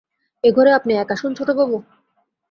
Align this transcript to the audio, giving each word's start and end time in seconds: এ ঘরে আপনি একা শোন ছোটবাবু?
এ 0.43 0.49
ঘরে 0.51 0.71
আপনি 0.73 0.91
একা 0.93 1.15
শোন 1.15 1.31
ছোটবাবু? 1.35 1.75